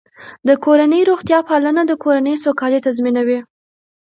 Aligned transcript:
د 0.47 0.49
کورنۍ 0.65 1.01
روغتیا 1.09 1.39
پالنه 1.49 1.81
د 1.87 1.91
کورنۍ 2.03 2.35
سوکالي 2.45 2.79
تضمینوي. 2.85 3.39